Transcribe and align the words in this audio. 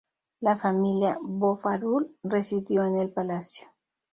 La 0.45 0.53
familia 0.61 1.11
Bofarull 1.43 2.09
residió 2.35 2.83
en 2.87 2.97
el 3.05 3.11
Palacio. 3.11 3.67